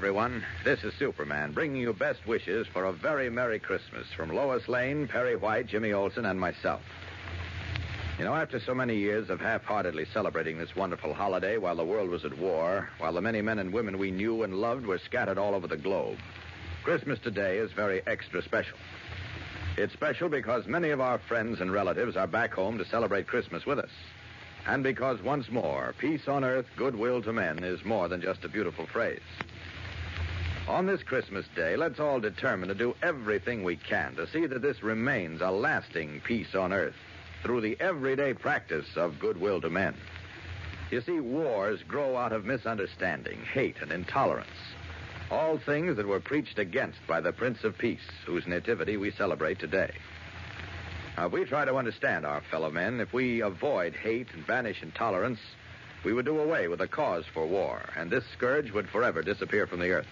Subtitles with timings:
[0.00, 0.42] everyone.
[0.64, 5.06] This is Superman, bringing you best wishes for a very Merry Christmas from Lois Lane,
[5.06, 6.80] Perry White, Jimmy Olsen, and myself.
[8.18, 11.84] You know, after so many years of half heartedly celebrating this wonderful holiday while the
[11.84, 14.96] world was at war, while the many men and women we knew and loved were
[14.96, 16.16] scattered all over the globe,
[16.82, 18.78] Christmas today is very extra special.
[19.76, 23.66] It's special because many of our friends and relatives are back home to celebrate Christmas
[23.66, 23.90] with us.
[24.66, 28.48] And because once more, peace on earth, goodwill to men is more than just a
[28.48, 29.20] beautiful phrase.
[30.70, 34.62] On this Christmas day, let's all determine to do everything we can to see that
[34.62, 36.94] this remains a lasting peace on earth
[37.42, 39.96] through the everyday practice of goodwill to men.
[40.92, 44.46] You see, wars grow out of misunderstanding, hate, and intolerance.
[45.28, 49.58] All things that were preached against by the Prince of Peace, whose nativity we celebrate
[49.58, 49.90] today.
[51.16, 54.84] Now, if we try to understand our fellow men, if we avoid hate and banish
[54.84, 55.40] intolerance,
[56.04, 59.66] we would do away with the cause for war, and this scourge would forever disappear
[59.66, 60.06] from the earth.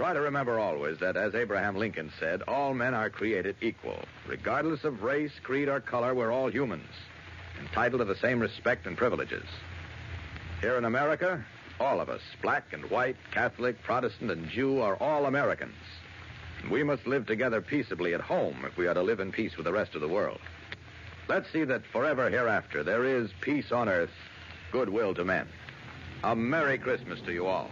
[0.00, 3.98] Try to remember always that, as Abraham Lincoln said, all men are created equal.
[4.26, 6.88] Regardless of race, creed, or color, we're all humans,
[7.60, 9.44] entitled to the same respect and privileges.
[10.62, 11.44] Here in America,
[11.78, 15.76] all of us, black and white, Catholic, Protestant, and Jew, are all Americans.
[16.62, 19.54] And we must live together peaceably at home if we are to live in peace
[19.58, 20.40] with the rest of the world.
[21.28, 24.14] Let's see that forever hereafter there is peace on earth,
[24.72, 25.46] goodwill to men.
[26.24, 27.68] A Merry Christmas to you all.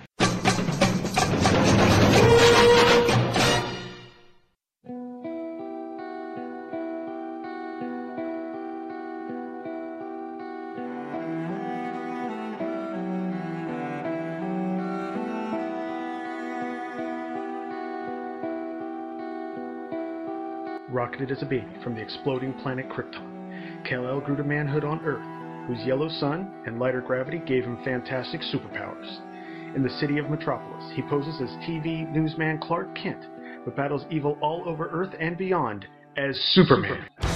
[21.21, 25.85] As a baby from the exploding planet Krypton, Kal-El grew to manhood on Earth, whose
[25.85, 29.75] yellow sun and lighter gravity gave him fantastic superpowers.
[29.75, 33.27] In the city of Metropolis, he poses as TV newsman Clark Kent,
[33.65, 37.09] but battles evil all over Earth and beyond as Superman.
[37.19, 37.28] Hello,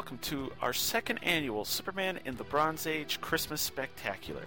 [0.00, 4.46] welcome to our second annual Superman in the Bronze Age Christmas Spectacular.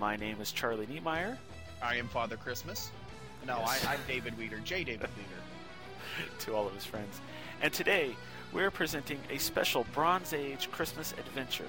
[0.00, 1.36] My name is Charlie Niemeyer.
[1.82, 2.90] I am Father Christmas.
[3.46, 3.84] No, Yes.
[3.84, 4.84] I, I'm David Weeder, J.
[4.84, 6.30] David Weeder.
[6.38, 7.20] to all of his friends.
[7.60, 8.16] And today,
[8.54, 11.68] we're presenting a special Bronze Age Christmas adventure.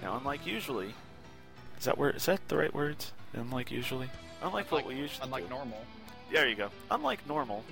[0.00, 0.94] Now, unlike usually,
[1.78, 2.16] is that word?
[2.16, 3.12] Is that the right words?
[3.34, 4.08] Unlike usually,
[4.42, 5.50] unlike, what we usually unlike do.
[5.50, 5.84] normal.
[6.32, 6.70] There you go.
[6.90, 7.62] Unlike normal,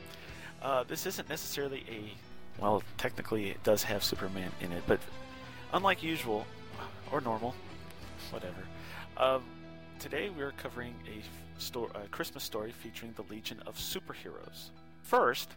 [0.61, 2.26] uh, this isn't necessarily a.
[2.59, 5.01] Well, technically, it does have Superman in it, but
[5.73, 6.47] unlike usual,
[7.13, 7.55] or normal,
[8.31, 8.63] whatever.
[9.17, 9.43] Um,
[9.99, 11.23] today, we're covering a,
[11.61, 14.71] sto- a Christmas story featuring the Legion of Superheroes.
[15.03, 15.51] First,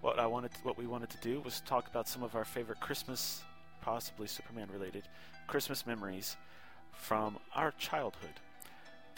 [0.00, 2.80] what I wanted, what we wanted to do was talk about some of our favorite
[2.80, 3.42] Christmas,
[3.82, 5.04] possibly Superman-related
[5.46, 6.36] Christmas memories
[6.92, 8.40] from our childhood.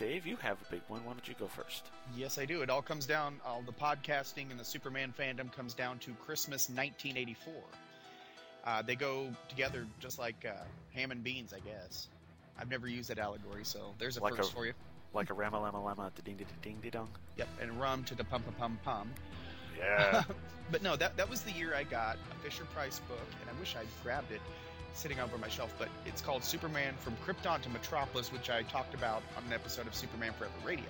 [0.02, 1.04] Dave, you have a big one.
[1.04, 1.84] Why don't you go first?
[2.16, 2.62] Yes, I do.
[2.62, 6.68] It all comes down, all the podcasting and the Superman fandom comes down to Christmas
[6.68, 7.52] 1984.
[8.64, 10.60] Uh, they go together just like uh,
[10.92, 12.08] ham and beans, I guess.
[12.58, 14.72] I've never used that allegory, so there's a Like first a- for you.
[15.14, 17.08] Like a rama lama lama ding ding ding ding dong.
[17.36, 19.10] Yep, and rum to the pum pum pum pum.
[19.78, 20.24] Yeah.
[20.72, 23.60] But no, that that was the year I got a Fisher Price book, and I
[23.60, 24.40] wish I'd grabbed it
[24.94, 25.74] sitting over my shelf.
[25.78, 29.86] But it's called Superman from Krypton to Metropolis, which I talked about on an episode
[29.86, 30.86] of Superman Forever Radio.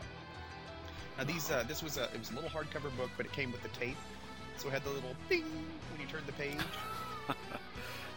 [1.19, 3.53] Now these uh, this was a it was a little hardcover book, but it came
[3.53, 3.97] with the tape,
[4.57, 5.45] so it had the little ding
[5.91, 6.57] when you turned the page.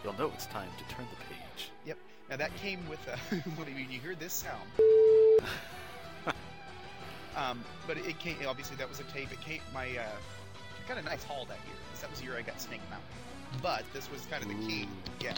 [0.03, 1.71] You'll know it's time to turn the page.
[1.85, 1.97] Yep.
[2.29, 3.17] Now that came with a
[3.49, 4.69] when you mean you hear this sound.
[7.35, 9.31] um, but it came obviously that was a tape.
[9.31, 12.25] It came my uh, I got a nice haul that year because that was the
[12.25, 13.07] year I got Snake Mountain.
[13.61, 14.83] But this was kind of the key.
[14.83, 15.23] Ooh.
[15.23, 15.37] Yeah.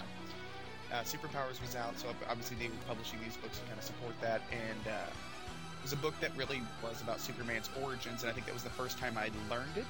[0.91, 4.13] Uh, Superpowers was out, so obviously they were publishing these books to kind of support
[4.21, 8.33] that, and uh, it was a book that really was about Superman's origins, and I
[8.33, 9.85] think that was the first time I learned it,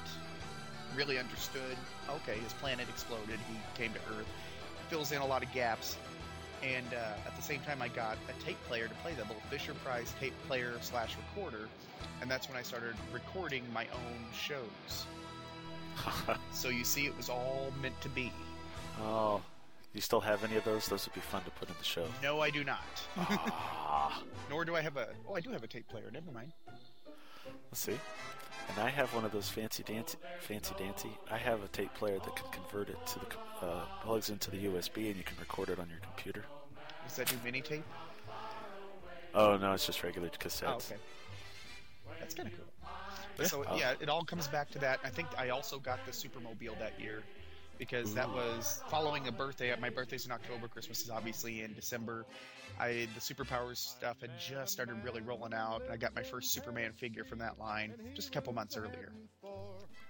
[0.95, 1.77] really understood.
[2.09, 4.27] Okay, his planet exploded, he came to Earth,
[4.89, 5.97] fills in a lot of gaps,
[6.63, 9.43] and uh, at the same time I got a tape player to play that little
[9.51, 11.69] Fisher Price tape player slash recorder,
[12.21, 15.05] and that's when I started recording my own shows.
[16.51, 18.31] So you see, it was all meant to be.
[19.01, 19.41] oh,
[19.97, 20.87] you still have any of those?
[20.87, 22.05] Those would be fun to put in the show.
[22.21, 22.85] No, I do not.
[23.17, 25.09] ah, Nor do I have a.
[25.27, 26.09] Oh, I do have a tape player.
[26.13, 26.53] Never mind.
[27.69, 27.97] let's see.
[28.69, 31.09] And I have one of those fancy dancy, fancy dancy.
[31.31, 33.25] I have a tape player that can convert it to the.
[33.59, 36.43] Uh, plugs into the USB and you can record it on your computer.
[37.07, 37.83] Does that do mini tape?
[39.33, 40.67] Oh no, it's just regular cassettes.
[40.67, 40.95] Oh, okay.
[42.19, 42.65] That's kind of cool.
[43.39, 43.45] Yeah.
[43.47, 44.99] so yeah, it all comes back to that.
[45.03, 47.23] I think I also got the Supermobile that year
[47.77, 49.73] because that was following a birthday.
[49.79, 50.67] My birthday's in October.
[50.67, 52.25] Christmas is obviously in December.
[52.79, 55.81] I the superpowers stuff had just started really rolling out.
[55.83, 59.11] and I got my first Superman figure from that line just a couple months earlier.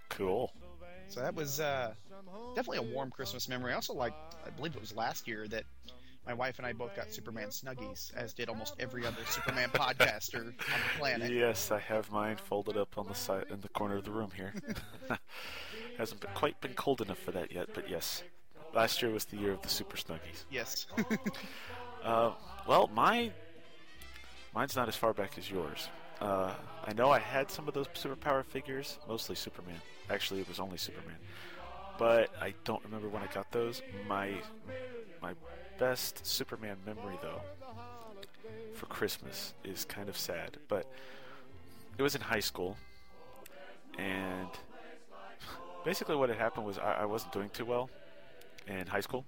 [0.10, 0.52] Cool.
[1.10, 1.94] So that was uh,
[2.56, 3.72] definitely a warm Christmas memory.
[3.72, 4.14] I also like,
[4.46, 5.64] I believe it was last year that
[6.26, 10.40] my wife and I both got Superman snuggies, as did almost every other Superman podcaster
[10.42, 11.32] on the planet.
[11.32, 14.32] Yes, I have mine folded up on the side in the corner of the room
[14.36, 14.54] here.
[15.98, 18.24] Hasn't been, quite been cold enough for that yet, but yes.
[18.74, 20.46] Last year was the year of the Super Snuggies.
[20.50, 20.88] Yes.
[22.04, 22.32] Uh,
[22.66, 23.30] well, my
[24.54, 25.90] mine's not as far back as yours.
[26.22, 26.54] Uh,
[26.86, 29.82] I know I had some of those superpower figures, mostly Superman.
[30.10, 31.18] Actually, it was only Superman,
[32.00, 33.82] but I don't remember when I got those.
[34.08, 34.32] My
[35.22, 35.34] my
[35.80, 37.42] best Superman memory, though,
[38.74, 40.86] for Christmas is kind of sad, but
[41.98, 42.78] it was in high school,
[43.98, 44.50] and
[45.88, 47.90] basically what had happened was I, I wasn't doing too well
[48.68, 49.24] in high school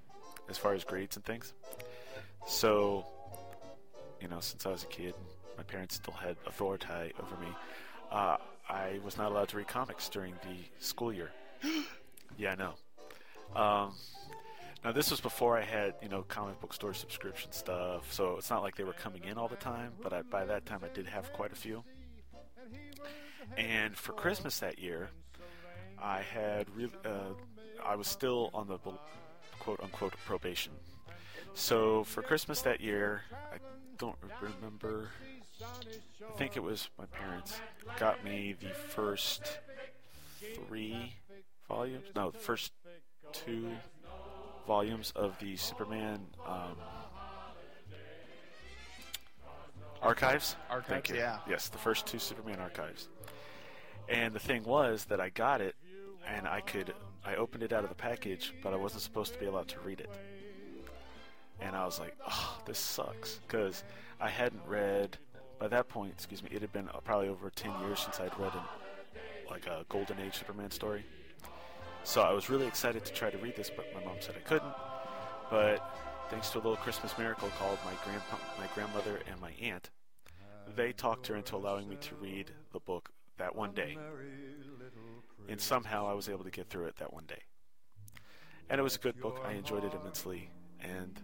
[0.50, 1.54] as far as grades and things.
[2.46, 3.06] So,
[4.20, 5.14] you know, since I was a kid,
[5.56, 7.48] my parents still had authority over me.
[8.12, 8.36] Uh,
[8.68, 11.32] I was not allowed to read comics during the school year.
[12.38, 12.74] yeah, I know.
[13.56, 13.94] Um,
[14.84, 18.12] now this was before I had, you know, comic book store subscription stuff.
[18.12, 19.94] So it's not like they were coming in all the time.
[20.04, 21.86] But I, by that time, I did have quite a few.
[23.56, 25.10] And for Christmas that year,
[26.02, 27.34] I had really, uh,
[27.86, 28.78] I was still on the
[29.60, 30.74] quote unquote probation.
[31.54, 33.58] So for Christmas that year, I
[33.98, 35.10] don't remember.
[35.62, 37.60] I think it was my parents
[37.98, 39.60] got me the first
[40.68, 41.14] three
[41.68, 42.06] volumes.
[42.16, 42.72] No, the first
[43.34, 43.70] two
[44.66, 46.76] volumes of the Superman um,
[50.02, 50.56] archives.
[50.70, 51.16] Archives, Thank you.
[51.16, 51.40] yeah.
[51.50, 53.10] Yes, the first two Superman archives.
[54.08, 55.76] And the thing was that I got it,
[56.28, 56.94] and I could.
[57.26, 59.80] I opened it out of the package, but I wasn't supposed to be allowed to
[59.82, 60.10] read it
[61.62, 63.84] and I was like, "Oh, this sucks," because
[64.20, 65.18] I hadn't read.
[65.60, 68.38] By that point, excuse me, it had been uh, probably over ten years since I'd
[68.40, 68.62] read an,
[69.50, 71.06] like a Golden Age Superman story.
[72.04, 74.48] So I was really excited to try to read this, but my mom said I
[74.48, 74.74] couldn't.
[75.50, 75.84] But
[76.30, 79.90] thanks to a little Christmas miracle called my grandpa, my grandmother, and my aunt,
[80.76, 83.98] they talked her into allowing me to read the book that one day.
[85.50, 87.42] And somehow I was able to get through it that one day.
[88.70, 89.42] And it was a good book.
[89.46, 91.20] I enjoyed it immensely, and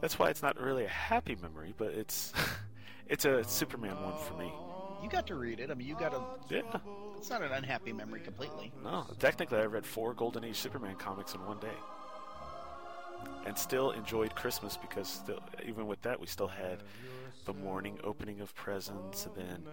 [0.00, 2.32] that's why it's not really a happy memory, but it's
[3.08, 4.52] it's a Superman one for me.
[5.02, 5.70] You got to read it.
[5.70, 6.54] I mean, you got to.
[6.54, 6.78] Yeah.
[7.16, 8.72] It's not an unhappy memory completely.
[8.82, 11.76] No, technically I read four Golden Age Superman comics in one day.
[13.46, 16.82] And still enjoyed Christmas because still even with that we still had
[17.44, 19.66] the morning opening of presents and then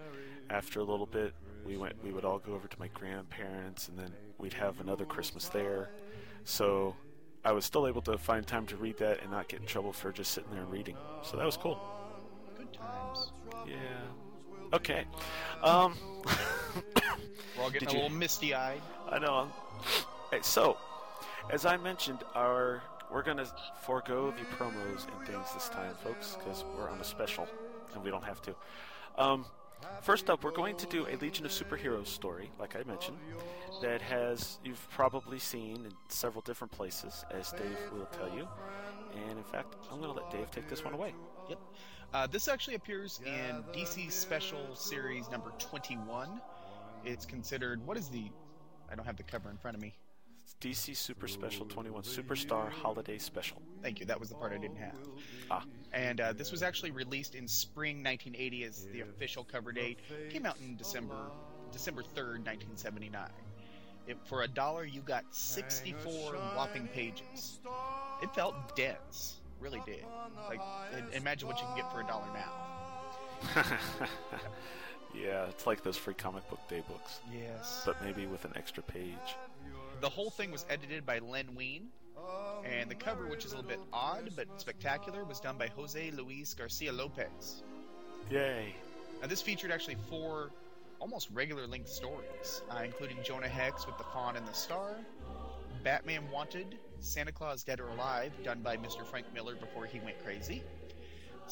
[0.48, 1.34] after a little bit
[1.64, 5.04] we went we would all go over to my grandparents and then we'd have another
[5.04, 5.90] Christmas there.
[6.44, 6.96] So
[7.44, 9.92] I was still able to find time to read that and not get in trouble
[9.92, 10.96] for just sitting there and reading.
[11.22, 11.80] So that was cool.
[12.56, 13.32] Good times.
[13.66, 13.74] Yeah.
[14.74, 15.04] Okay.
[15.62, 15.94] Um
[17.56, 18.80] We're all getting a you- little misty eyed.
[19.08, 19.48] I know.
[20.30, 20.76] Hey, so
[21.50, 23.46] as I mentioned, our we're gonna
[23.82, 27.48] forego the promos and things this time, folks, because we're on a special
[27.94, 28.54] and we don't have to.
[29.18, 29.44] Um,
[30.02, 33.18] first up, we're going to do a Legion of Superheroes story, like I mentioned,
[33.82, 38.48] that has you've probably seen in several different places, as Dave will tell you.
[39.28, 41.14] And in fact, I'm going to let Dave take this one away.
[41.48, 41.58] Yep.
[42.12, 46.40] Uh, this actually appears in DC Special Series number 21.
[47.04, 47.84] It's considered.
[47.86, 48.30] What is the.
[48.90, 49.94] I don't have the cover in front of me.
[50.60, 53.60] DC Super Special 21 Superstar Holiday Special.
[53.82, 54.06] Thank you.
[54.06, 54.96] That was the part I didn't have.
[55.50, 55.64] Ah.
[55.92, 59.98] And uh, this was actually released in spring 1980 as the official cover date.
[60.30, 61.30] Came out in December
[61.72, 63.28] December 3rd, 1979.
[64.06, 67.60] It, for a dollar, you got 64 whopping pages.
[68.22, 70.04] It felt dense, really did.
[70.48, 70.60] Like,
[71.12, 72.52] imagine what you can get for a dollar now.
[75.14, 77.82] yeah, it's like those free comic book day books, Yes.
[77.86, 79.14] but maybe with an extra page.
[80.00, 81.88] The whole thing was edited by Len Wein,
[82.64, 86.10] and the cover, which is a little bit odd but spectacular, was done by Jose
[86.12, 87.62] Luis Garcia Lopez.
[88.30, 88.74] Yay!
[89.20, 90.50] Now, this featured actually four
[91.00, 94.94] almost regular length stories, uh, including Jonah Hex with the Fawn and the Star,
[95.82, 99.04] Batman Wanted, Santa Claus Dead or Alive, done by Mr.
[99.04, 100.62] Frank Miller before he went crazy,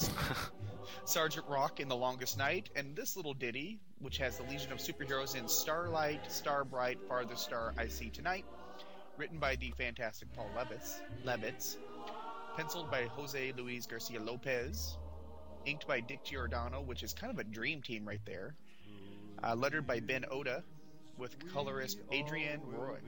[1.04, 4.78] Sergeant Rock in The Longest Night, and this little ditty, which has the Legion of
[4.78, 8.44] Superheroes in Starlight, Starbright, Farthest Star, I See Tonight,
[9.16, 11.76] Written by the fantastic Paul Levitz, Levitz
[12.56, 14.96] penciled by Jose Luis Garcia Lopez,
[15.66, 18.54] inked by Dick Giordano, which is kind of a dream team right there.
[19.42, 20.62] Uh, lettered by Ben Oda,
[21.16, 22.98] with colorist Adrienne Roy.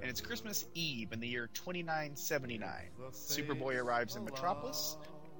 [0.00, 2.70] And it's Christmas Eve in the year 2979.
[3.12, 4.96] Superboy arrives in Metropolis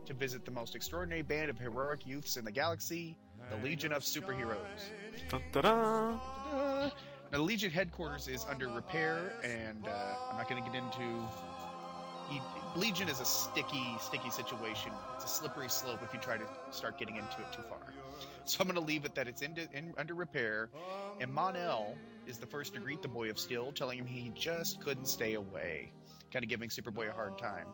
[0.07, 3.17] to visit the most extraordinary band of heroic youths in the galaxy,
[3.51, 4.91] the Legion of Superheroes.
[5.63, 11.29] Now, the Legion headquarters is under repair, and uh, I'm not going to get into.
[12.77, 14.93] Legion is a sticky, sticky situation.
[15.17, 17.81] It's a slippery slope if you try to start getting into it too far.
[18.45, 20.71] So I'm going to leave it that it's in, in, under repair,
[21.21, 21.95] and Mon-El
[22.27, 25.35] is the first to greet the Boy of Steel, telling him he just couldn't stay
[25.35, 25.93] away,
[26.33, 27.67] kind of giving Superboy a hard time.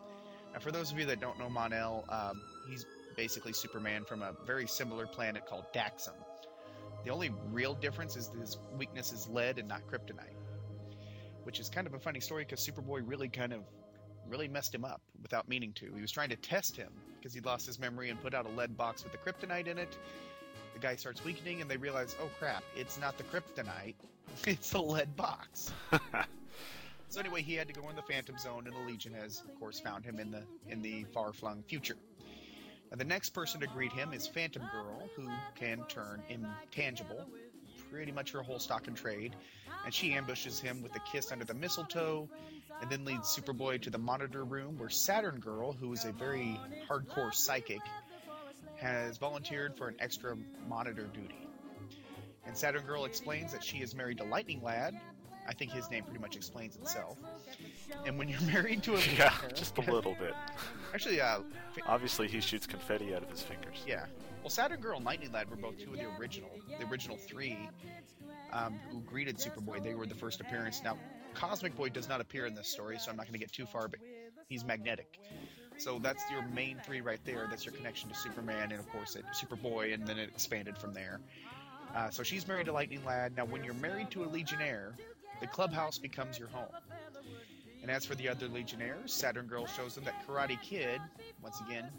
[0.53, 4.33] Now, for those of you that don't know Mon-El, um, he's basically Superman from a
[4.45, 6.13] very similar planet called Daxam.
[7.03, 10.35] The only real difference is his weakness is lead and not kryptonite,
[11.43, 13.61] which is kind of a funny story because Superboy really kind of
[14.27, 15.91] really messed him up without meaning to.
[15.93, 18.49] He was trying to test him because he lost his memory and put out a
[18.49, 19.97] lead box with the kryptonite in it.
[20.73, 23.95] The guy starts weakening, and they realize, oh crap, it's not the kryptonite,
[24.45, 25.71] it's the lead box.
[27.09, 29.59] So anyway, he had to go in the Phantom Zone, and the Legion has, of
[29.59, 31.97] course, found him in the in the far-flung future.
[32.91, 37.25] Now, the next person to greet him is Phantom Girl, who can turn intangible,
[37.91, 39.35] pretty much her whole stock and trade,
[39.85, 42.29] and she ambushes him with a kiss under the mistletoe,
[42.79, 46.59] and then leads Superboy to the monitor room where Saturn Girl, who is a very
[46.87, 47.81] hardcore psychic,
[48.77, 50.37] has volunteered for an extra
[50.67, 51.47] monitor duty.
[52.45, 54.99] And Saturn Girl explains that she is married to Lightning Lad.
[55.49, 57.17] I think his name pretty much explains itself.
[58.05, 60.33] And when you're married to a yeah, just a little bit.
[60.93, 61.39] actually, uh,
[61.73, 63.83] fa- Obviously, he shoots confetti out of his fingers.
[63.87, 64.05] yeah.
[64.43, 67.57] Well, Saturn Girl and Lightning Lad were both two of the original, the original three,
[68.53, 69.83] um, who greeted Superboy.
[69.83, 70.81] They were the first appearance.
[70.83, 70.97] Now,
[71.33, 73.65] Cosmic Boy does not appear in this story, so I'm not going to get too
[73.65, 73.99] far, but
[74.47, 75.19] he's magnetic.
[75.77, 77.47] So that's your main three right there.
[77.49, 80.93] That's your connection to Superman, and of course, it, Superboy, and then it expanded from
[80.93, 81.19] there.
[81.95, 83.35] Uh, so she's married to Lightning Lad.
[83.35, 84.93] Now, when you're married to a Legionnaire,
[85.39, 86.71] the clubhouse becomes your home.
[87.81, 90.99] And as for the other Legionnaires, Saturn Girl shows them that Karate Kid,
[91.41, 91.89] once again,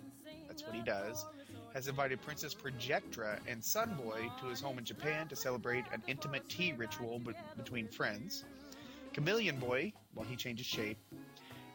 [0.46, 1.26] that's what he does,
[1.74, 6.48] has invited Princess Projectra and Sunboy to his home in Japan to celebrate an intimate
[6.48, 8.44] tea ritual be- between friends.
[9.12, 10.98] Chameleon Boy, well, he changes shape.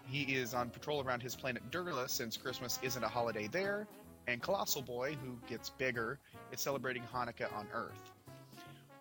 [0.06, 3.88] He is on patrol around his planet Durla since Christmas isn't a holiday there.
[4.28, 6.20] And Colossal Boy, who gets bigger,
[6.52, 8.12] is celebrating Hanukkah on Earth.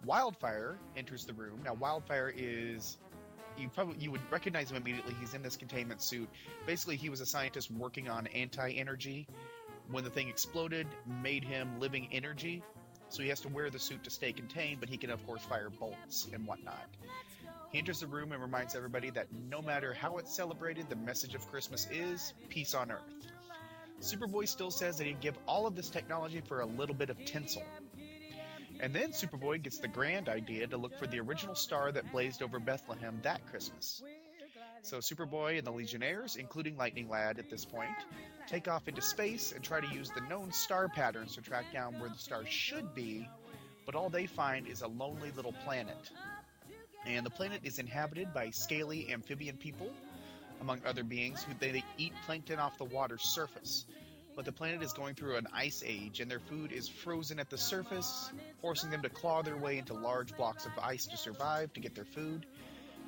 [0.04, 1.60] Wildfire enters the room.
[1.64, 2.98] Now, Wildfire is
[3.56, 5.14] you probably you would recognize him immediately.
[5.20, 6.28] He's in this containment suit.
[6.66, 9.26] Basically, he was a scientist working on anti-energy.
[9.90, 10.86] When the thing exploded,
[11.22, 12.62] made him living energy.
[13.10, 15.42] So he has to wear the suit to stay contained, but he can of course
[15.42, 16.88] fire bolts and whatnot.
[17.70, 21.34] He enters the room and reminds everybody that no matter how it's celebrated, the message
[21.34, 23.02] of Christmas is peace on earth.
[24.00, 27.24] Superboy still says that he'd give all of this technology for a little bit of
[27.24, 27.62] tinsel.
[28.84, 32.42] And then Superboy gets the grand idea to look for the original star that blazed
[32.42, 34.02] over Bethlehem that Christmas.
[34.82, 37.96] So Superboy and the Legionnaires, including Lightning Lad at this point,
[38.46, 41.98] take off into space and try to use the known star patterns to track down
[41.98, 43.26] where the star should be,
[43.86, 46.10] but all they find is a lonely little planet.
[47.06, 49.88] And the planet is inhabited by scaly amphibian people,
[50.60, 53.86] among other beings who they, eat plankton off the water's surface.
[54.36, 57.50] But the planet is going through an ice age, and their food is frozen at
[57.50, 61.72] the surface, forcing them to claw their way into large blocks of ice to survive
[61.74, 62.46] to get their food.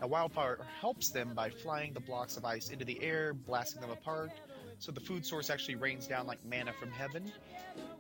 [0.01, 3.91] Now, Wildfire helps them by flying the blocks of ice into the air, blasting them
[3.91, 4.31] apart,
[4.79, 7.33] so the food source actually rains down like manna from heaven.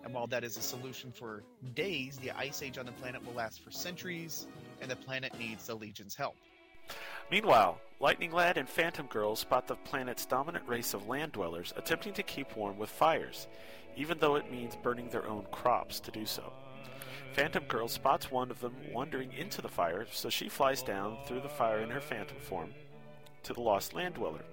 [0.04, 1.42] And while that is a solution for
[1.74, 4.46] days, the ice age on the planet will last for centuries,
[4.80, 6.36] and the planet needs the Legion's help.
[7.30, 12.12] Meanwhile, Lightning Lad and Phantom Girl spot the planet's dominant race of land dwellers attempting
[12.14, 13.48] to keep warm with fires,
[13.96, 16.52] even though it means burning their own crops to do so.
[17.32, 21.40] Phantom Girl spots one of them wandering into the fire, so she flies down through
[21.40, 22.72] the fire in her phantom form
[23.42, 24.44] to the lost land dweller.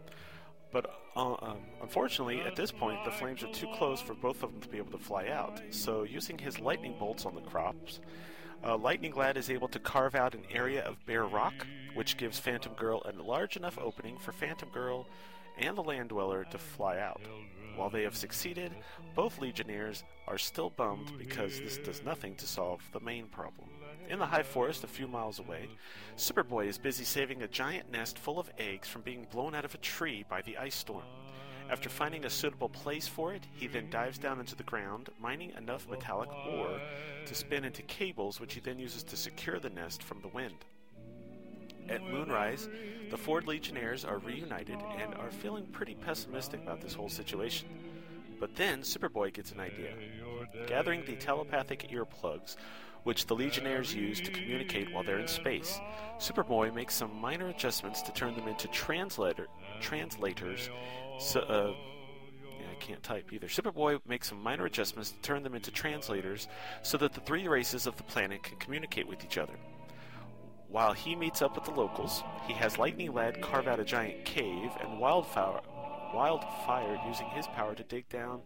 [0.72, 4.52] But uh, um, unfortunately, at this point, the flames are too close for both of
[4.52, 5.62] them to be able to fly out.
[5.70, 8.00] So, using his lightning bolts on the crops,
[8.66, 12.40] uh, Lightning Lad is able to carve out an area of bare rock, which gives
[12.40, 15.08] Phantom Girl a large enough opening for Phantom Girl
[15.58, 17.22] and the Land Dweller to fly out.
[17.76, 18.72] While they have succeeded,
[19.16, 23.70] both Legionnaires are still bummed because this does nothing to solve the main problem.
[24.10, 25.70] In the high forest a few miles away,
[26.18, 29.74] Superboy is busy saving a giant nest full of eggs from being blown out of
[29.74, 31.06] a tree by the ice storm.
[31.74, 35.54] After finding a suitable place for it, he then dives down into the ground, mining
[35.58, 36.80] enough metallic ore
[37.26, 40.66] to spin into cables, which he then uses to secure the nest from the wind.
[41.90, 42.70] At Moonrise,
[43.10, 47.68] the Ford Legionnaires are reunited and are feeling pretty pessimistic about this whole situation.
[48.40, 49.96] But then Superboy gets an idea.
[50.68, 52.56] Gathering the telepathic earplugs,
[53.02, 55.80] which the Legionnaires use to communicate while they're in space,
[56.20, 59.48] Superboy makes some minor adjustments to turn them into translator
[59.80, 60.70] translators.
[61.20, 61.74] So, uh,
[62.60, 63.48] yeah, I can't type either.
[63.48, 66.48] Superboy makes some minor adjustments to turn them into translators
[66.82, 69.54] so that the three races of the planet can communicate with each other.
[70.68, 74.26] While he meets up with the locals, he has Lightning Lad carve out a giant
[74.26, 75.62] cave and Wildfire,
[76.14, 78.42] Wildfire using his power to dig down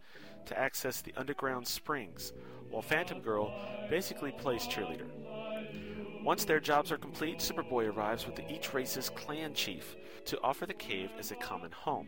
[0.46, 2.34] to access the underground springs,
[2.70, 3.54] while Phantom Girl
[3.90, 5.08] basically plays cheerleader.
[6.28, 10.74] Once their jobs are complete, Superboy arrives with each race's clan chief to offer the
[10.74, 12.06] cave as a common home.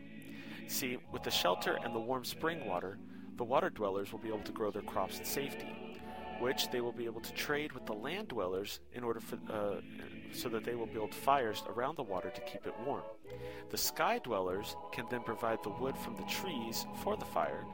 [0.68, 2.98] See, with the shelter and the warm spring water,
[3.38, 5.74] the water dwellers will be able to grow their crops in safety
[6.38, 9.80] which they will be able to trade with the land dwellers in order for uh,
[10.32, 13.02] so that they will build fires around the water to keep it warm.
[13.68, 17.64] The sky dwellers can then provide the wood from the trees for the fire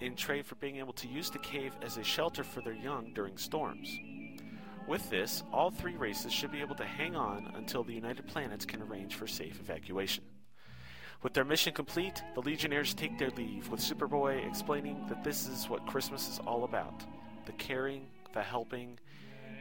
[0.00, 3.12] in trade for being able to use the cave as a shelter for their young
[3.14, 3.88] during storms.
[4.86, 8.66] With this, all three races should be able to hang on until the United Planets
[8.66, 10.24] can arrange for safe evacuation.
[11.22, 15.68] With their mission complete, the Legionnaires take their leave, with Superboy explaining that this is
[15.68, 17.04] what Christmas is all about
[17.46, 18.98] the caring, the helping,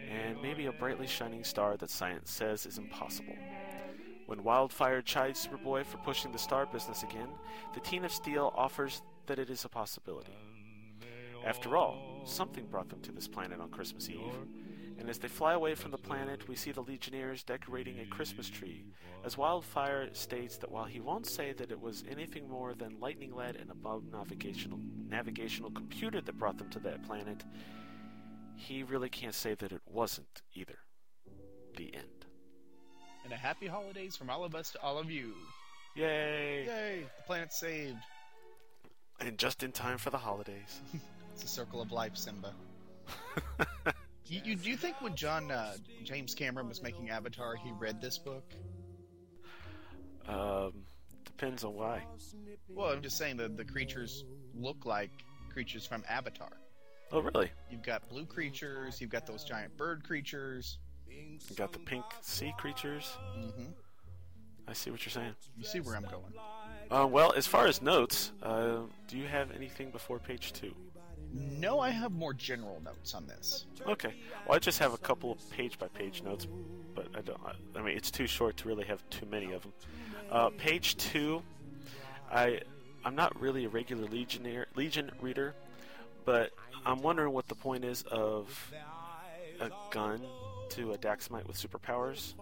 [0.09, 3.35] and maybe a brightly shining star that science says is impossible.
[4.25, 7.29] When Wildfire chides Superboy for pushing the star business again,
[7.73, 10.35] the Teen of Steel offers that it is a possibility.
[11.45, 14.35] After all, something brought them to this planet on Christmas Eve,
[15.01, 18.47] and as they fly away from the planet, we see the Legionnaires decorating a Christmas
[18.47, 18.85] tree,
[19.25, 23.33] as Wildfire states that while he won't say that it was anything more than Lightning
[23.33, 24.79] Lad and above navigational
[25.09, 27.43] navigational computer that brought them to that planet,
[28.55, 30.77] he really can't say that it wasn't either.
[31.77, 32.27] The end.
[33.23, 35.33] And a happy holidays from all of us to all of you.
[35.95, 36.65] Yay!
[36.65, 36.99] Yay!
[37.17, 37.97] The planet's saved.
[39.19, 40.79] And just in time for the holidays.
[41.33, 42.53] It's a circle of life, Simba.
[44.31, 48.01] you, you, do you think when John uh, James Cameron was making Avatar, he read
[48.01, 48.43] this book?
[50.27, 50.73] um,
[51.25, 52.03] depends on why.
[52.69, 54.23] Well, I'm just saying that the creatures
[54.55, 55.11] look like
[55.51, 56.51] creatures from Avatar.
[57.11, 57.51] Oh, really?
[57.69, 60.77] You've got blue creatures, you've got those giant bird creatures.
[61.09, 63.17] You got the pink sea creatures.
[63.35, 63.71] hmm
[64.67, 65.35] I see what you're saying.
[65.57, 66.33] You see where I'm going.
[66.89, 70.73] Uh, well, as far as notes, uh, do you have anything before page two?
[71.33, 73.65] No, I have more general notes on this.
[73.87, 74.13] Okay.
[74.45, 76.47] Well, I just have a couple of page by page notes,
[76.93, 77.39] but I don't.
[77.75, 79.73] I, mean, it's too short to really have too many of them.
[80.29, 81.41] Uh, page two,
[82.31, 82.61] I
[83.03, 85.55] I'm not really a regular Legionnaire Legion reader,
[86.25, 86.51] but
[86.85, 88.73] I'm wondering what the point is of
[89.59, 90.21] a gun
[90.69, 92.33] to a Daxamite with superpowers,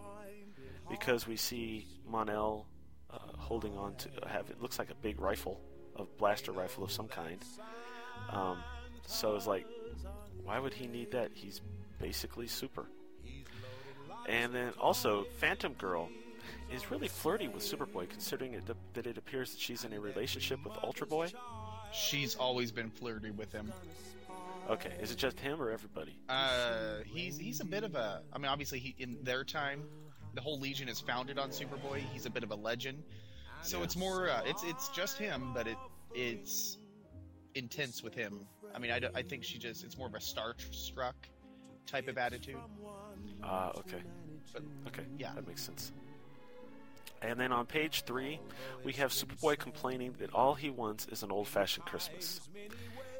[0.88, 2.66] because we see Mon-El
[3.10, 5.60] uh, holding on to have it looks like a big rifle,
[5.96, 7.42] a blaster rifle of some kind.
[8.30, 8.58] Um,
[9.10, 9.66] so it's like,
[10.44, 11.30] why would he need that?
[11.34, 11.60] He's
[12.00, 12.86] basically super.
[14.28, 16.08] And then also, Phantom Girl
[16.72, 18.62] is really flirty with Superboy, considering it,
[18.94, 21.32] that it appears that she's in a relationship with Ultra Boy.
[21.92, 23.72] She's always been flirty with him.
[24.68, 26.16] Okay, is it just him or everybody?
[26.28, 28.22] Uh, he's he's a bit of a.
[28.32, 29.82] I mean, obviously, he in their time,
[30.34, 32.02] the whole Legion is founded on Superboy.
[32.12, 33.02] He's a bit of a legend,
[33.62, 33.84] so Yeah.
[33.84, 34.30] it's more.
[34.30, 35.76] Uh, it's it's just him, but it
[36.14, 36.78] it's
[37.56, 38.46] intense with him.
[38.74, 41.12] I mean, I, I think she just it's more of a starstruck
[41.86, 42.56] type of attitude.
[43.42, 44.02] Ah, okay.
[44.52, 45.32] But Okay, Yeah.
[45.34, 45.92] that makes sense.
[47.22, 48.40] And then on page three,
[48.84, 52.40] we have Superboy complaining that all he wants is an old fashioned Christmas.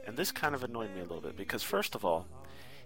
[0.07, 2.27] And this kind of annoyed me a little bit because, first of all,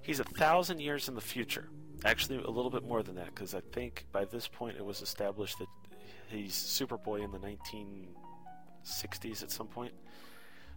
[0.03, 1.69] he's a thousand years in the future.
[2.05, 5.01] Actually, a little bit more than that because I think by this point it was
[5.03, 5.69] established that
[6.29, 9.93] he's Superboy in the 1960s at some point.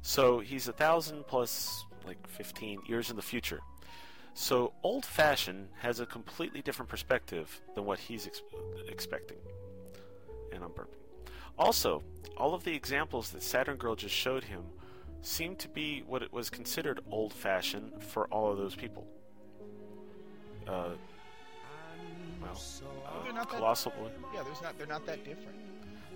[0.02, 3.60] So he's a thousand plus like 15 years in the future.
[4.34, 8.42] So old fashioned has a completely different perspective than what he's ex-
[8.88, 9.38] expecting.
[10.54, 11.02] And I'm burping.
[11.58, 12.04] Also,
[12.38, 14.64] all of the examples that Saturn Girl just showed him
[15.22, 19.08] seem to be what it was considered old fashioned for all of those people.
[20.68, 20.90] Uh,
[22.42, 22.62] well,
[23.36, 24.12] uh, Colossal Boy.
[24.34, 25.58] yeah, there's not they're not that different.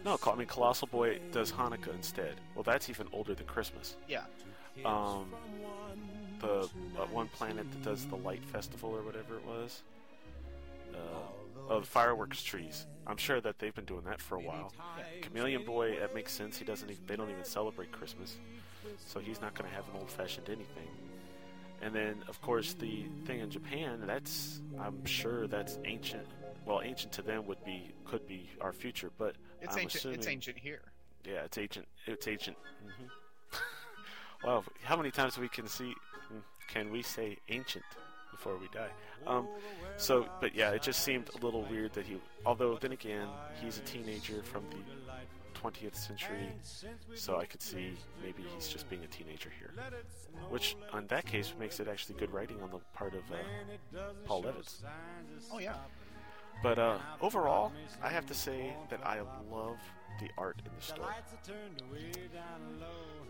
[0.04, 2.36] No, I mean Colossal Boy does Hanukkah instead.
[2.56, 3.98] Well, that's even older than Christmas.
[4.08, 4.24] Yeah,
[4.86, 5.28] Um,
[6.40, 6.68] the
[7.00, 9.84] uh, one planet that does the light festival or whatever it was.
[10.94, 10.98] Uh,
[11.70, 12.88] oh, the fireworks trees.
[13.06, 14.74] I'm sure that they've been doing that for a while.
[15.22, 16.58] Chameleon Boy, that makes sense.
[16.58, 16.90] He doesn't.
[16.90, 18.38] Even, they don't even celebrate Christmas,
[19.06, 20.88] so he's not going to have an old-fashioned anything.
[21.82, 24.04] And then, of course, the thing in Japan.
[24.06, 26.28] That's I'm sure that's ancient
[26.66, 29.96] well, ancient to them would be could be our future, but It's I'm ancient.
[29.96, 30.82] assuming It's ancient here.
[31.26, 31.88] yeah, it's ancient.
[32.08, 32.58] It's ancient.
[32.84, 33.06] hmm
[34.44, 35.94] well, how many times we can see
[36.34, 37.86] mm, can we say ancient
[38.32, 38.90] before we die?
[39.28, 39.48] Um,
[39.98, 42.18] so, but yeah, it just seemed a little weird that he.
[42.46, 43.28] Although then again,
[43.62, 44.78] he's a teenager from the
[45.60, 46.52] 20th century,
[47.14, 47.94] so I could see
[48.24, 49.72] maybe he's just being a teenager here,
[50.50, 54.44] which in that case makes it actually good writing on the part of uh, Paul
[54.44, 54.78] Levitz.
[55.54, 55.76] Oh yeah.
[56.64, 57.72] But uh, overall,
[58.04, 59.20] I have to say that I
[59.52, 59.78] love
[60.20, 61.08] the art in the story.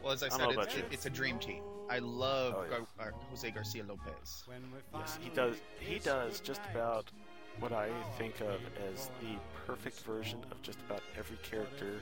[0.04, 1.62] Well, as I said, it's, it's a dream team.
[1.90, 2.66] I love Oh.
[2.98, 4.44] Gar- uh, Jose Garcia Lopez.
[4.94, 5.56] Yes, he does.
[5.80, 7.10] He does just about
[7.60, 8.60] what I think of
[8.92, 12.00] as the perfect version of just about every character,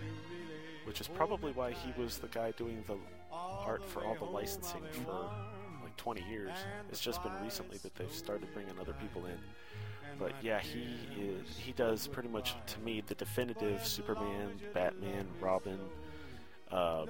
[0.85, 2.95] which is probably why he was the guy doing the
[3.31, 5.29] art for all the licensing for
[5.83, 6.51] like 20 years.
[6.89, 9.37] It's just been recently that they've started bringing other people in.
[10.17, 11.57] But yeah, he is.
[11.57, 15.79] He does pretty much to me the definitive Superman, Batman, Robin,
[16.71, 17.05] uh,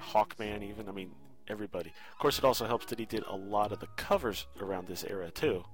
[0.00, 0.88] Hawkman, even.
[0.88, 1.10] I mean,
[1.48, 1.92] everybody.
[2.12, 5.04] Of course, it also helps that he did a lot of the covers around this
[5.04, 5.64] era too,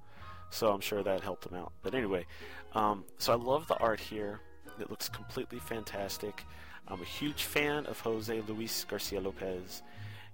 [0.49, 1.73] so I'm sure that helped him out.
[1.83, 2.25] But anyway,
[2.73, 4.39] um, so I love the art here.
[4.79, 6.43] It looks completely fantastic.
[6.87, 9.81] I'm a huge fan of Jose Luis Garcia Lopez,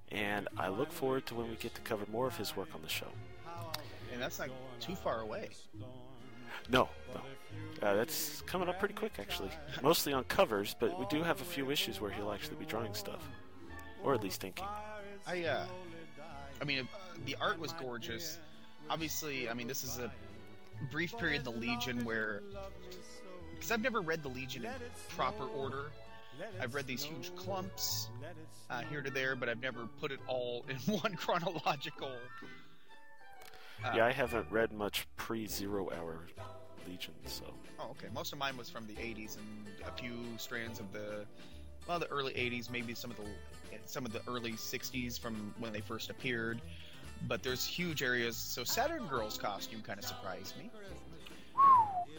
[0.09, 2.81] and I look forward to when we get to cover more of his work on
[2.81, 3.07] the show.
[4.11, 5.49] And that's not too far away.
[6.69, 7.21] No, no.
[7.85, 9.49] Uh, that's coming up pretty quick, actually.
[9.81, 12.93] Mostly on covers, but we do have a few issues where he'll actually be drawing
[12.93, 13.27] stuff,
[14.03, 14.65] or at least thinking.
[15.25, 15.65] I uh,
[16.61, 16.87] I mean,
[17.25, 18.39] the art was gorgeous.
[18.89, 20.11] Obviously, I mean, this is a
[20.91, 22.43] brief period in the Legion where,
[23.55, 24.71] because I've never read the Legion in
[25.09, 25.91] proper order.
[26.59, 28.09] I've read these huge clumps
[28.69, 32.11] uh, here to there, but I've never put it all in one chronological.
[33.83, 36.19] Uh, Yeah, I haven't read much pre-Zero Hour
[36.87, 37.45] Legion, so
[37.79, 38.07] Oh, okay.
[38.13, 41.25] Most of mine was from the '80s and a few strands of the,
[41.87, 43.23] well, the early '80s, maybe some of the
[43.85, 46.61] some of the early '60s from when they first appeared.
[47.27, 48.35] But there's huge areas.
[48.37, 50.69] So Saturn Girl's costume kind of surprised me.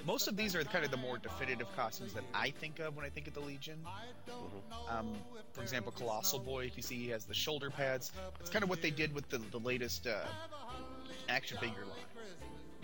[0.05, 3.05] Most of these are kind of the more definitive costumes that I think of when
[3.05, 3.79] I think of the Legion.
[4.89, 5.13] Um,
[5.53, 8.11] for example, Colossal Boy, if you see, he has the shoulder pads.
[8.41, 10.25] It's kind of what they did with the, the latest uh,
[11.29, 11.99] action figure line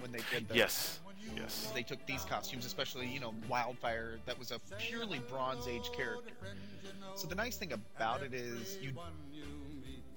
[0.01, 0.57] when they did that.
[0.57, 1.01] yes,
[1.37, 1.71] yes.
[1.75, 6.35] they took these costumes, especially you know Wildfire, that was a purely Bronze Age character.
[7.15, 8.93] So the nice thing about it is you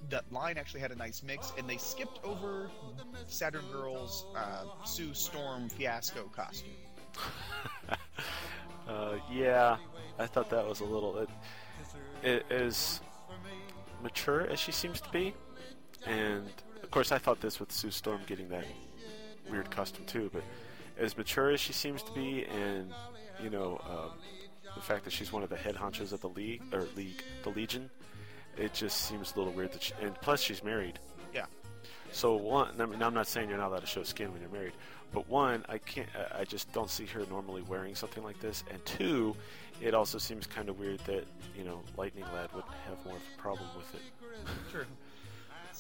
[0.10, 2.70] that line actually had a nice mix, and they skipped over
[3.28, 6.72] Saturn Girl's uh, Sue Storm fiasco costume.
[8.88, 9.78] Uh, yeah,
[10.20, 11.20] I thought that was a little.
[11.20, 11.30] It,
[12.24, 13.00] it is
[14.04, 15.34] mature as she seems to be,
[16.06, 16.50] and
[16.92, 18.66] of course I thought this with Sue Storm getting that
[19.50, 20.30] weird costume too.
[20.34, 20.44] But
[20.98, 22.92] as mature as she seems to be, and
[23.42, 24.10] you know um,
[24.76, 27.50] the fact that she's one of the head honchos of the league or league, the
[27.50, 27.90] Legion,
[28.58, 29.84] it just seems a little weird that.
[29.84, 31.00] She, and plus, she's married.
[31.34, 31.46] Yeah.
[32.12, 34.50] So one, I mean, I'm not saying you're not allowed to show skin when you're
[34.52, 34.74] married,
[35.14, 38.86] but one, I can't, I- just don't see her normally wearing something like this, and
[38.86, 39.34] two,
[39.82, 41.24] it also seems kind of weird that
[41.58, 44.02] you know Lightning Lad would have more of a problem with it.
[44.74, 44.86] Sure.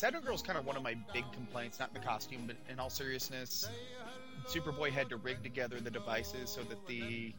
[0.02, 2.90] Saturn Girl's kind of one of my big complaints, not the costume, but in all
[2.90, 3.70] seriousness,
[4.48, 7.36] Superboy had to rig together the devices so that the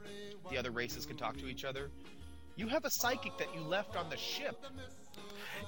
[0.49, 1.91] the other races could talk to each other.
[2.55, 4.65] You have a psychic that you left on the ship.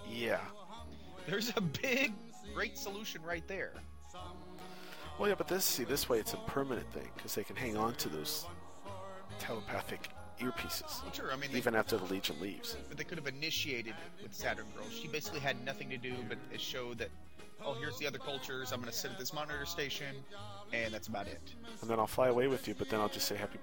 [0.08, 0.38] Yeah.
[1.26, 2.12] There's a big,
[2.54, 3.72] great solution right there.
[5.18, 7.76] Well, yeah, but this see this way it's a permanent thing because they can hang
[7.76, 8.46] on to those
[9.40, 12.76] telepathic earpieces sure, I mean, they, even after the Legion leaves.
[12.88, 14.84] but they could have initiated it with Saturn Girl.
[14.90, 17.08] She basically had nothing to do but show that,
[17.64, 18.72] oh, here's the other cultures.
[18.72, 20.14] I'm going to sit at this monitor station,
[20.72, 21.40] and that's about it.
[21.80, 23.58] And then I'll fly away with you, but then I'll just say happy,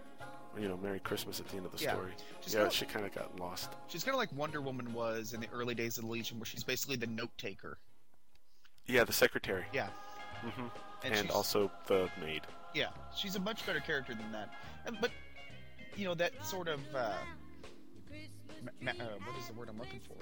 [0.60, 1.94] you know, Merry Christmas at the end of the Yeah.
[1.94, 2.12] story.
[2.42, 3.70] Just yeah, go- she kind of got lost.
[3.88, 6.46] She's kind of like Wonder Woman was in the early days of the Legion, where
[6.46, 7.78] she's basically the note taker.
[8.88, 9.66] Yeah, the secretary.
[9.74, 9.88] Yeah,
[10.44, 10.66] Mm-hmm.
[11.04, 12.42] and, And, also the maid.
[12.74, 14.50] yeah, she's a much better character than that.
[14.88, 15.12] And, but
[15.96, 17.14] you know that sort of uh,
[18.64, 20.16] ma- ma- uh, what is the word I'm looking for?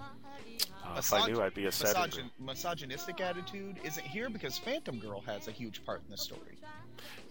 [0.00, 5.20] Uh, if I knew, I'd be a Misogyn- misogynistic attitude isn't here because Phantom Girl
[5.22, 6.58] has a huge part in the story.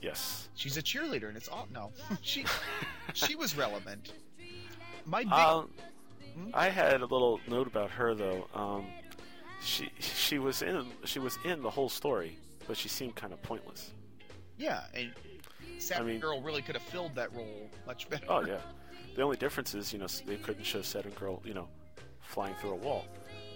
[0.01, 0.49] Yes.
[0.56, 1.91] She's a cheerleader, and it's all no.
[2.21, 2.45] she
[3.13, 4.13] she was relevant.
[5.06, 5.69] My big Um,
[6.36, 6.49] Hmm?
[6.56, 8.47] I had a little note about her though.
[8.56, 8.88] Um,
[9.62, 13.41] she she was in she was in the whole story, but she seemed kind of
[13.43, 13.91] pointless.
[14.58, 15.12] yeah, and
[15.84, 18.26] Saturn mean- Girl really could have filled that role much better.
[18.30, 18.60] Oh yeah.
[19.15, 21.67] The only difference is, you know, they couldn't show Saturn Girl, you know,
[22.22, 23.06] flying through a wall.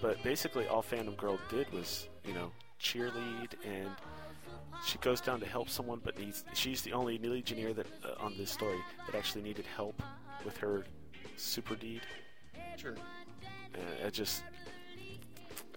[0.01, 3.89] But basically, all Phantom Girl did was, you know, cheerlead and
[4.85, 8.23] she goes down to help someone, but needs she's the only new Legionnaire that uh,
[8.23, 10.01] on this story that actually needed help
[10.45, 10.83] with her
[11.35, 12.01] super deed.
[12.75, 12.95] Sure.
[13.73, 14.43] Uh, I just,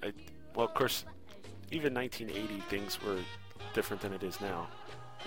[0.03, 0.13] I,
[0.55, 1.05] well, of course,
[1.71, 3.19] even 1980 things were
[3.73, 4.69] different than it is now,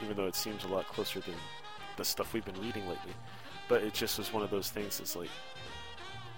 [0.02, 1.36] even though it seems a lot closer than
[1.98, 3.14] the stuff we've been reading lately.
[3.68, 4.98] But it just was one of those things.
[4.98, 5.30] that's like,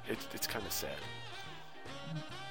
[0.07, 0.97] it, it's kind of sad.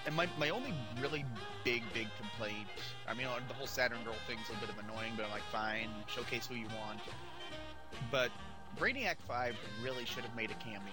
[0.06, 1.24] And my, my only really
[1.64, 2.68] big, big complaint,
[3.08, 5.42] I mean, uh, the whole Saturn Girl thing's a bit of annoying, but I'm like,
[5.50, 7.00] fine, showcase who you want.
[8.10, 8.30] But
[8.78, 10.92] Brainiac 5 really should have made a cameo.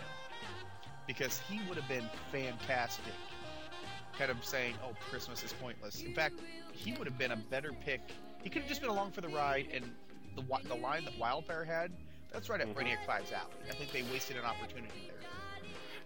[1.08, 3.13] Because he would have been fantastic.
[4.17, 6.04] Kind of saying, oh, Christmas is pointless.
[6.04, 6.36] In fact,
[6.71, 8.02] he would have been a better pick.
[8.43, 9.84] He could have just been along for the ride, and
[10.35, 11.91] the, the line that Wildfire had,
[12.31, 12.79] that's right at mm-hmm.
[12.79, 13.51] Brainiac 5's alley.
[13.69, 15.21] I think they wasted an opportunity there.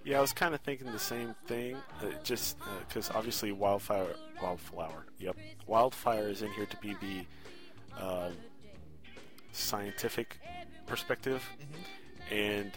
[0.04, 1.78] Yeah, I was kind of thinking the same thing.
[2.00, 2.58] Uh, just
[2.88, 5.36] because uh, obviously Wildfire, Wildflower, yep,
[5.66, 8.30] Wildfire is in here to be the uh,
[9.52, 10.38] scientific
[10.86, 12.34] perspective, mm-hmm.
[12.34, 12.72] and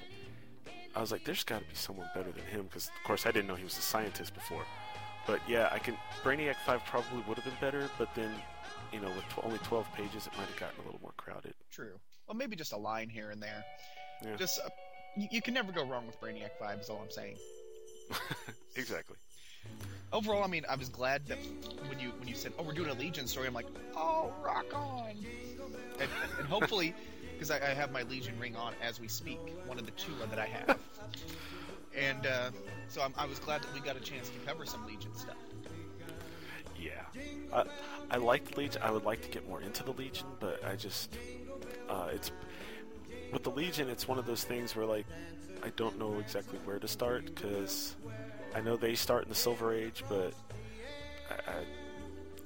[0.96, 3.30] I was like, "There's got to be someone better than him." Because of course I
[3.30, 4.64] didn't know he was a scientist before.
[5.26, 5.96] But yeah, I can.
[6.24, 8.30] Brainiac Five probably would have been better, but then,
[8.92, 11.54] you know, with tw- only 12 pages, it might have gotten a little more crowded.
[11.70, 11.98] True.
[12.26, 13.64] Well, maybe just a line here and there.
[14.24, 14.36] Yeah.
[14.36, 14.68] Just uh,
[15.16, 16.80] you, you can never go wrong with Brainiac Five.
[16.80, 17.36] Is all I'm saying.
[18.76, 19.16] exactly.
[20.12, 21.38] Overall, I mean, I was glad that
[21.88, 24.66] when you when you said, "Oh, we're doing a Legion story," I'm like, "Oh, rock
[24.74, 25.10] on!"
[26.00, 26.94] And, and hopefully,
[27.32, 30.12] because I, I, have my Legion ring on as we speak, one of the two
[30.30, 30.78] that I have,
[31.94, 32.50] and uh,
[32.88, 35.36] so I'm, i was glad that we got a chance to cover some Legion stuff.
[36.78, 37.02] Yeah,
[37.52, 37.64] uh,
[38.10, 38.82] I like the Legion.
[38.82, 41.16] I would like to get more into the Legion, but I just
[41.88, 42.30] uh, it's
[43.32, 45.06] with the Legion, it's one of those things where like
[45.62, 47.96] I don't know exactly where to start because
[48.54, 50.32] I know they start in the Silver Age, but
[51.30, 51.56] I, I,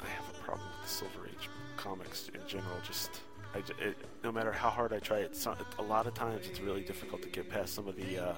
[0.00, 2.76] I have a problem with the Silver Age comics in general.
[2.86, 3.20] Just
[3.54, 5.46] I, it, no matter how hard I try, it
[5.78, 8.34] a lot of times it's really difficult to get past some of the uh,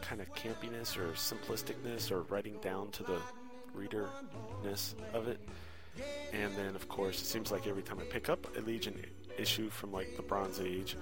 [0.00, 3.18] kind of campiness or simplisticness or writing down to the
[3.74, 5.40] readerness of it.
[6.32, 8.98] And then, of course, it seems like every time I pick up a Legion
[9.38, 10.96] issue from like the Bronze Age.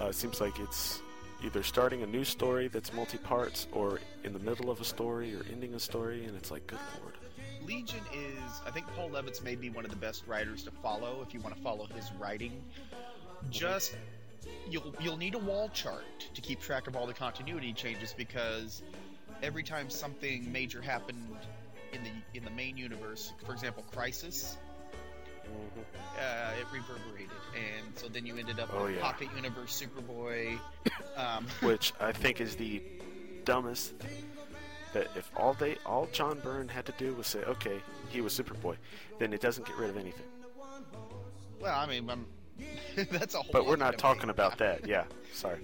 [0.00, 1.02] Uh, it seems like it's
[1.44, 5.34] either starting a new story that's multi parts or in the middle of a story
[5.34, 7.14] or ending a story, and it's like, good lord.
[7.66, 11.24] Legion is, I think Paul Levitz may be one of the best writers to follow
[11.26, 12.64] if you want to follow his writing.
[13.50, 13.96] Just
[14.68, 18.82] you'll you'll need a wall chart to keep track of all the continuity changes because
[19.42, 21.36] every time something major happened
[22.34, 24.56] in the main universe, for example, Crisis,
[26.18, 29.00] uh, it reverberated, and so then you ended up oh, with yeah.
[29.00, 30.58] Pocket Universe Superboy,
[31.16, 32.82] um, which I think is the
[33.44, 33.92] dumbest.
[34.92, 38.36] That if all they all John Byrne had to do was say, "Okay, he was
[38.36, 38.76] Superboy,"
[39.18, 40.26] then it doesn't get rid of anything.
[41.60, 42.10] Well, I mean,
[43.10, 43.52] that's a whole.
[43.52, 44.86] But we're not talking about that.
[44.86, 45.60] Yeah, sorry.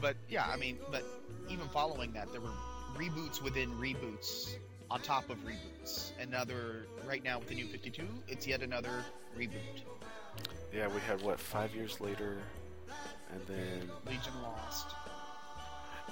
[0.00, 1.04] But yeah, I mean, but
[1.48, 2.54] even following that, there were
[2.96, 4.54] reboots within reboots
[4.92, 6.12] on top of reboots.
[6.20, 9.02] Another right now with the new 52, it's yet another
[9.36, 9.80] reboot.
[10.72, 12.36] Yeah, we had what five years later,
[13.32, 14.88] and then Legion Lost.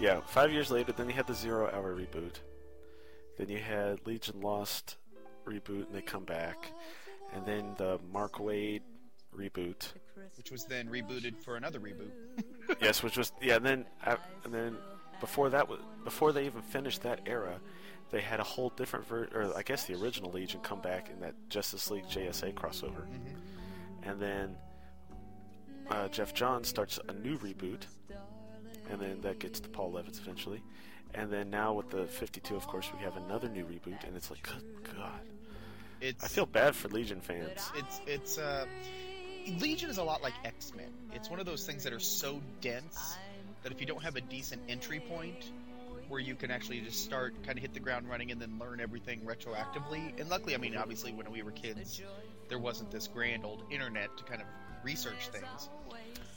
[0.00, 2.36] Yeah, five years later, then you had the Zero Hour reboot.
[3.36, 4.96] Then you had Legion Lost
[5.44, 6.72] reboot, and they come back,
[7.34, 8.80] and then the Mark Waid
[9.36, 9.92] reboot,
[10.38, 12.12] which was then rebooted for another reboot.
[12.80, 13.56] yes, which was yeah.
[13.56, 14.76] And then uh, and then
[15.20, 17.60] before that was before they even finished that era,
[18.10, 21.20] they had a whole different version, or I guess the original Legion come back in
[21.20, 24.08] that Justice League JSA crossover, mm-hmm.
[24.08, 24.56] and then
[25.90, 27.82] uh, Geoff Johns starts a new reboot,
[28.90, 30.62] and then that gets to Paul Levitz eventually,
[31.14, 34.30] and then now with the 52, of course, we have another new reboot, and it's
[34.30, 35.20] like, good God,
[36.00, 37.70] it's, I feel bad for Legion fans.
[37.76, 38.66] It's it's uh,
[39.58, 40.90] Legion is a lot like X Men.
[41.12, 43.16] It's one of those things that are so dense
[43.62, 45.52] that if you don't have a decent entry point,
[46.10, 48.80] where you can actually just start, kind of hit the ground running, and then learn
[48.80, 50.18] everything retroactively.
[50.20, 52.02] And luckily, I mean, obviously, when we were kids,
[52.48, 54.46] there wasn't this grand old internet to kind of
[54.82, 55.70] research things.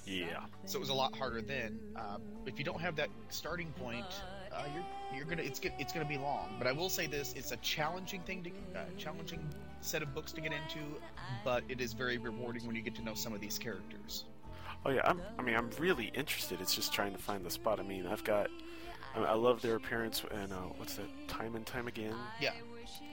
[0.06, 0.46] Yeah.
[0.66, 1.80] So it was a lot harder then.
[1.96, 4.06] Uh, if you don't have that starting point,
[4.52, 6.56] uh, you're you're gonna it's it's gonna be long.
[6.58, 9.48] But I will say this: it's a challenging thing to uh, challenging
[9.82, 10.80] set of books to get into,
[11.44, 14.26] but it is very rewarding when you get to know some of these characters.
[14.86, 16.60] Oh yeah, I'm, I mean, I'm really interested.
[16.60, 17.80] It's just trying to find the spot.
[17.80, 18.50] I mean, I've got
[19.16, 21.28] I love their appearance and uh, what's that?
[21.28, 22.16] Time and time again.
[22.42, 22.54] Yeah.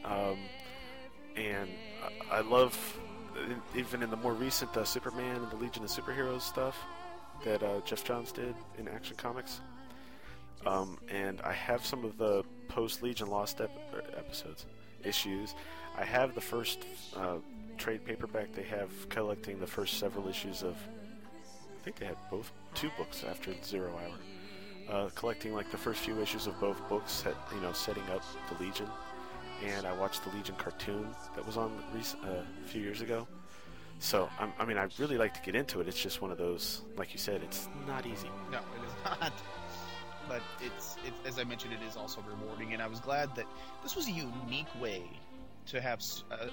[0.05, 0.39] Um,
[1.37, 1.69] and
[2.31, 2.99] I, I love
[3.75, 6.77] even in the more recent uh, Superman and the Legion of Superheroes stuff
[7.45, 9.61] that uh, Geoff Johns did in Action Comics.
[10.67, 14.67] Um, and I have some of the post Legion Lost ep- er, episodes,
[15.05, 15.55] issues.
[15.99, 16.85] I have the first
[17.17, 17.37] uh,
[17.79, 20.77] trade paperback they have collecting the first several issues of.
[21.47, 24.17] I think they had both two books after Zero Hour.
[24.91, 28.23] Uh, collecting like the first few issues of both books, set, you know, setting up
[28.49, 28.89] the Legion,
[29.65, 33.29] and I watched the Legion cartoon that was on rec- uh, a few years ago.
[34.01, 35.87] So I'm, I mean, I really like to get into it.
[35.87, 38.29] It's just one of those, like you said, it's not easy.
[38.51, 39.33] No, it is not.
[40.29, 43.47] But it's, as I mentioned, it is also rewarding, and I was glad that
[43.83, 45.03] this was a unique way
[45.67, 46.03] to have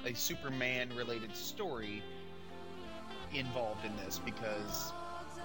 [0.05, 2.03] a Superman-related story
[3.33, 4.91] involved in this because,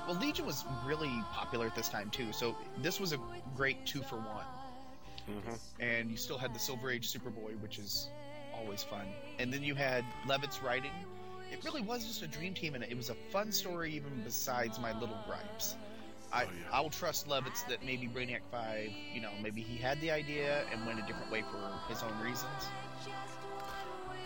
[0.07, 2.33] well, Legion was really popular at this time too.
[2.33, 3.19] So this was a
[3.57, 4.45] great two for one,
[5.27, 8.09] hmm and you still had the Silver Age Superboy, which is
[8.55, 9.07] always fun,
[9.39, 10.93] and then you had Levitz writing.
[11.53, 14.79] It really was just a dream team, and it was a fun story, even besides
[14.79, 15.77] my little gripes.
[16.33, 16.51] I, Oh, yeah.
[16.73, 20.87] I'll trust Levitz that maybe Brainiac 5, you know, maybe he had the idea and
[20.87, 22.49] went a different way for his own reasons.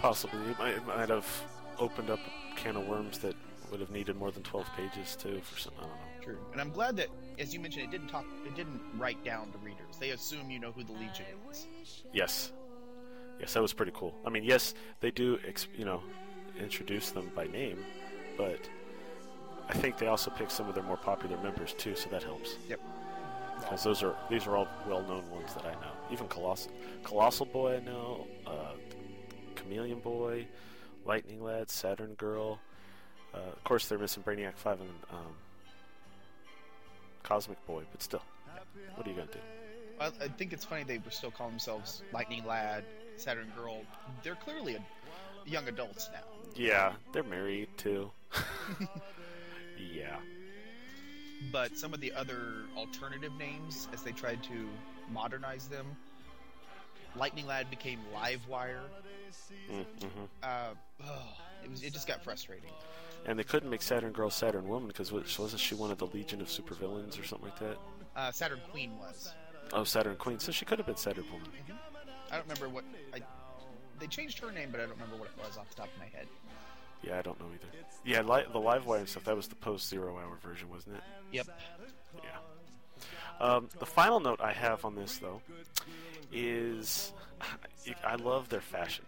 [0.01, 1.27] Possibly, it might, it might have
[1.79, 3.35] opened up a can of worms that
[3.71, 5.41] would have needed more than 12 pages too.
[5.43, 5.97] For some, I don't know.
[6.23, 6.39] True.
[6.53, 9.59] And I'm glad that, as you mentioned, it didn't talk, it didn't write down the
[9.59, 9.97] readers.
[9.99, 11.67] They assume you know who the Legion is.
[12.13, 12.53] Yes,
[13.39, 14.15] yes, that was pretty cool.
[14.27, 15.39] I mean, yes, they do,
[15.77, 16.03] you know,
[16.59, 17.79] introduce them by name,
[18.37, 18.69] but
[19.69, 22.57] I think they also pick some of their more popular members too, so that helps.
[22.69, 22.81] Yep.
[23.61, 25.93] Because those are these are all well-known ones that I know.
[26.13, 28.75] Even Colossal, Colossal Boy I know, uh,
[29.55, 30.47] Chameleon Boy,
[31.05, 32.61] Lightning Lad, Saturn Girl.
[33.37, 35.35] Uh, of course, they're missing Brainiac Five and um,
[37.23, 38.23] Cosmic Boy, but still,
[38.95, 39.39] what are you gonna do?
[40.01, 42.85] I, I think it's funny they were still calling themselves Lightning Lad,
[43.17, 43.83] Saturn Girl.
[44.23, 44.85] They're clearly a,
[45.47, 46.21] young adults now.
[46.55, 48.11] Yeah, they're married too.
[49.93, 50.17] yeah.
[51.53, 54.69] But some of the other alternative names, as they tried to
[55.13, 55.87] modernize them,
[57.15, 58.81] Lightning Lad became Livewire.
[59.71, 60.07] Mm-hmm.
[60.43, 60.69] Uh,
[61.05, 61.23] oh,
[61.65, 62.71] it was it just got frustrating.
[63.25, 66.41] And they couldn't make Saturn Girl Saturn Woman because wasn't she one of the Legion
[66.41, 67.77] of Supervillains or something like that?
[68.15, 69.33] Uh, Saturn Queen was.
[69.73, 70.39] Oh, Saturn Queen.
[70.39, 71.49] So she could have been Saturn Woman.
[72.31, 73.21] I don't remember what I.
[73.99, 75.99] They changed her name, but I don't remember what it was off the top of
[75.99, 76.27] my head.
[77.03, 77.67] Yeah, I don't know either.
[78.05, 79.25] Yeah, li- the Livewire and stuff.
[79.25, 81.03] That was the post Zero Hour version, wasn't it?
[81.33, 81.47] Yep.
[82.23, 83.47] Yeah.
[83.47, 85.41] Um, the final note I have on this though
[86.33, 87.13] is
[88.05, 89.05] I love their fashion.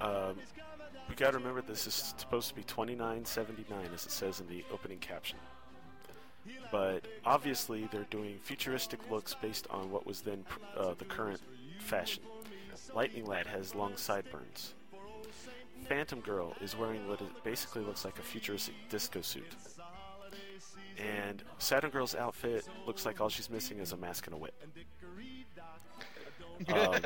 [0.00, 0.36] Um,
[1.18, 4.40] got to remember this is supposed to be twenty nine seventy nine, as it says
[4.40, 5.38] in the opening caption.
[6.70, 11.40] But obviously, they're doing futuristic looks based on what was then pr- uh, the current
[11.80, 12.22] fashion.
[12.94, 14.74] Lightning Lad has long sideburns.
[15.88, 19.54] Phantom Girl is wearing what basically looks like a futuristic disco suit.
[20.98, 24.54] And Saturn Girl's outfit looks like all she's missing is a mask and a whip.
[26.68, 27.00] Um,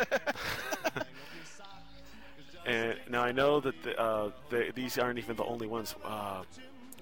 [2.67, 5.95] and now I know that the, uh, the, these aren't even the only ones.
[6.05, 6.43] Uh,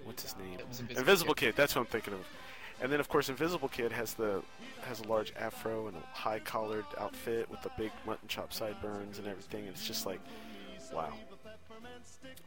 [0.05, 0.59] what's his name?
[0.61, 1.47] Invisible Invisible Kid.
[1.47, 1.57] Kid.
[1.57, 2.21] That's what I'm thinking of.
[2.83, 4.43] And then of course Invisible Kid has the
[4.83, 9.19] has a large afro and a high collared outfit with the big mutton chop sideburns
[9.19, 9.61] and everything.
[9.67, 10.21] And it's just like,
[10.93, 11.13] wow.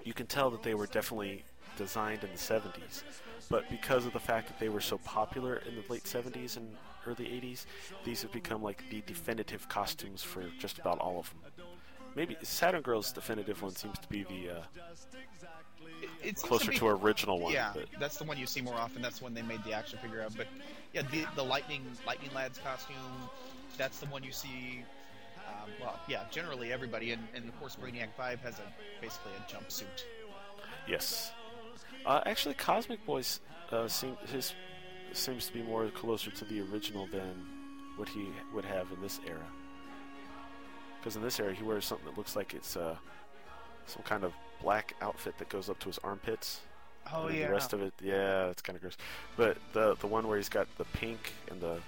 [0.03, 1.43] You can tell that they were definitely
[1.77, 3.03] designed in the 70s,
[3.49, 6.75] but because of the fact that they were so popular in the late 70s and
[7.07, 7.65] early 80s,
[8.03, 11.52] these have become like the definitive costumes for just about all of them.
[12.15, 14.63] Maybe Saturn Girl's definitive one seems to be the uh,
[16.21, 17.53] It, closer be- to original one.
[17.53, 19.01] Yeah, but that's the one you see more often.
[19.01, 20.35] That's when they made the action figure of.
[20.37, 20.47] But
[20.93, 22.95] yeah, the the lightning lightning lad's costume.
[23.77, 24.83] That's the one you see.
[25.47, 28.63] Um, well, yeah, generally everybody, and, and of course Brainiac Five has a
[29.01, 30.03] basically a jumpsuit.
[30.87, 31.31] yes,
[32.05, 33.39] uh, actually, Cosmic Boys
[33.71, 34.53] uh, seem his
[35.13, 37.45] seems to be more closer to the original than
[37.97, 39.45] what he would have in this era.
[41.03, 42.95] Because in this area, he wears something that looks like it's uh,
[43.87, 46.61] some kind of black outfit that goes up to his armpits.
[47.11, 48.95] Oh and yeah, The rest of it, yeah, it's kind of gross.
[49.35, 51.79] But the the one where he's got the pink and the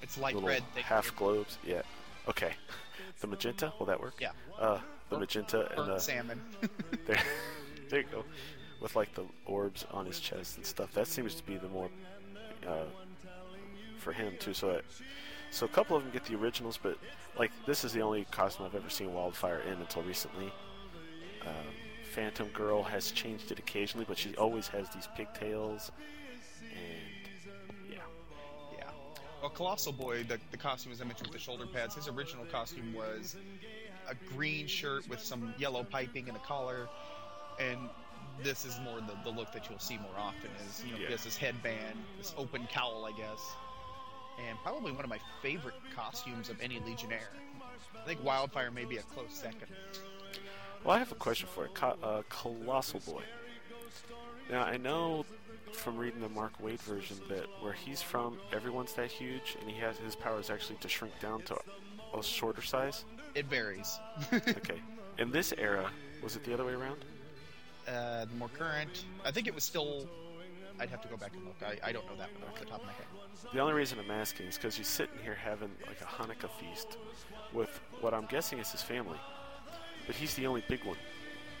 [0.00, 0.62] it's light red.
[0.76, 1.82] Half globes, yeah.
[2.28, 2.52] Okay,
[3.20, 4.14] the magenta, will that work?
[4.20, 4.30] Yeah.
[4.56, 4.78] Uh,
[5.10, 6.40] the magenta and the salmon.
[7.06, 7.20] there,
[7.90, 8.24] there you go,
[8.80, 10.92] with like the orbs on his chest and stuff.
[10.92, 11.90] That seems to be the more
[12.64, 12.84] uh,
[13.98, 14.54] for him too.
[14.54, 14.84] So, that,
[15.56, 16.98] so a couple of them get the originals, but
[17.38, 20.52] like this is the only costume I've ever seen Wildfire in until recently.
[21.42, 21.54] Um,
[22.12, 25.92] Phantom Girl has changed it occasionally, but she always has these pigtails,
[26.72, 27.98] and yeah,
[28.76, 28.84] Yeah.
[29.40, 32.44] Well, Colossal Boy, the, the costume, as I mentioned, with the shoulder pads, his original
[32.46, 33.36] costume was
[34.08, 36.88] a green shirt with some yellow piping and a collar.
[37.58, 37.78] And
[38.42, 41.06] this is more the, the look that you'll see more often is, you know, Yeah.
[41.06, 43.40] he has this headband, this open cowl, I guess.
[44.38, 47.30] And probably one of my favorite costumes of any Legionnaire.
[47.94, 49.66] I think Wildfire may be a close second.
[50.84, 51.70] Well, I have a question for you.
[51.74, 53.22] Co- uh, Colossal Boy.
[54.50, 55.24] Now, I know
[55.72, 59.76] from reading the Mark Waid version that where he's from, everyone's that huge, and he
[59.80, 61.56] has his powers actually to shrink down to
[62.16, 63.04] a shorter size.
[63.34, 63.98] It varies.
[64.32, 64.80] Okay.
[65.18, 65.90] In this era,
[66.22, 66.98] was it the other way around?
[67.88, 70.06] uh, the more current, I think it was still.
[70.78, 71.56] I'd have to go back and look.
[71.64, 73.06] I, I don't know that one off the top of my head.
[73.52, 76.98] The only reason I'm asking is because he's sitting here having like a Hanukkah feast
[77.52, 79.18] with what I'm guessing is his family,
[80.06, 80.96] but he's the only big one.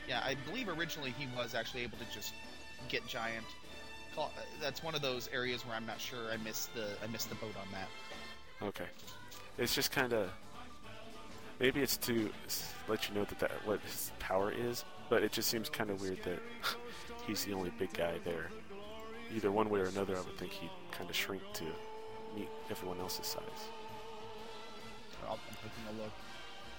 [0.08, 2.34] Yeah, I believe originally he was actually able to just
[2.88, 3.44] get giant.
[4.60, 6.30] That's one of those areas where I'm not sure.
[6.32, 8.66] I missed the I missed the boat on that.
[8.66, 8.86] Okay.
[9.58, 10.30] It's just kind of
[11.60, 12.30] maybe it's to
[12.88, 16.00] let you know that, that what his power is, but it just seems kind of
[16.00, 16.40] weird that
[17.26, 18.50] he's the only big guy there.
[19.34, 21.64] Either one way or another, I would think he'd kind of shrink to
[22.36, 23.42] meet everyone else's size.
[25.28, 26.12] I'm taking a look.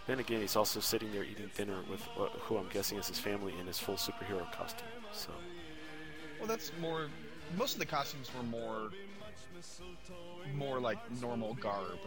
[0.07, 3.19] Then again, he's also sitting there eating dinner with uh, who I'm guessing is his
[3.19, 4.87] family in his full superhero costume.
[5.11, 5.29] So
[6.39, 7.07] Well, that's more.
[7.57, 8.89] Most of the costumes were more,
[10.55, 11.99] more like normal garb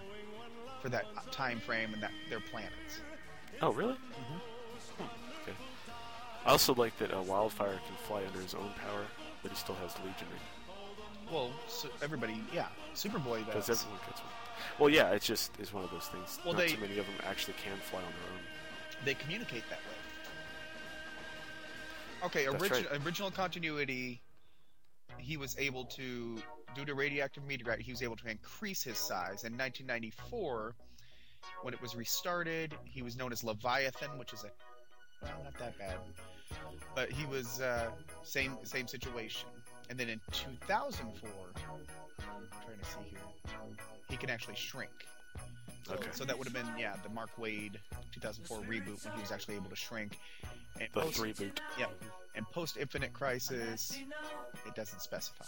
[0.80, 3.00] for that time frame and that their planets.
[3.60, 3.94] Oh, really?
[3.94, 5.02] Hmm,
[5.42, 5.56] Okay.
[6.46, 9.04] I also like that a Wildfire can fly under his own power,
[9.42, 10.40] but he still has Legionary.
[11.30, 14.30] Well, so everybody, yeah, Superboy Because everyone gets one.
[14.78, 16.38] Well, yeah, it's just is one of those things.
[16.44, 18.40] Well, Not they- too many of them actually can fly on their own.
[19.04, 20.00] They communicate that way.
[22.22, 24.20] Okay, origi- original continuity.
[25.18, 26.42] He was able to,
[26.74, 29.44] due to radioactive meteorite, he was able to increase his size.
[29.44, 30.74] In 1994,
[31.62, 34.50] when it was restarted, he was known as Leviathan, which is a
[35.22, 35.96] well, not that bad,
[36.94, 37.90] but he was uh,
[38.22, 39.48] same same situation.
[39.88, 43.18] And then in 2004, I'm trying to see here,
[44.08, 44.90] he can actually shrink.
[45.86, 46.10] So, Okay.
[46.12, 47.76] so that would have been yeah the Mark Waid
[48.12, 50.18] 2004 reboot when he was actually able to shrink.
[50.78, 51.60] And The post, three boot.
[51.78, 51.86] yeah,
[52.36, 53.98] and post Infinite Crisis,
[54.66, 55.44] it doesn't specify.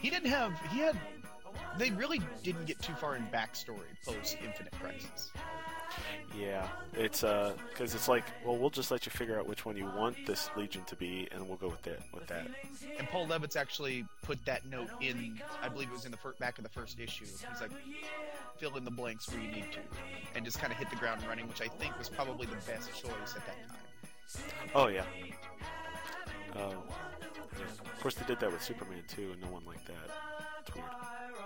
[0.00, 0.96] He didn't have he had.
[1.78, 5.32] They really didn't get too far in backstory post Infinite Crisis.
[6.38, 9.76] Yeah, it's uh, because it's like, well, we'll just let you figure out which one
[9.76, 12.00] you want this Legion to be, and we'll go with that.
[12.14, 12.46] With that.
[12.98, 15.40] And Paul Levitz actually put that note in.
[15.62, 17.26] I believe it was in the fir- back of the first issue.
[17.26, 17.70] He's like,
[18.56, 19.80] fill in the blanks where you need to,
[20.34, 22.90] and just kind of hit the ground running, which I think was probably the best
[22.92, 24.72] choice at that time.
[24.74, 25.04] Oh yeah.
[26.54, 26.70] Um,
[27.58, 27.64] yeah.
[27.92, 30.41] Of course, they did that with Superman too, and no one liked that.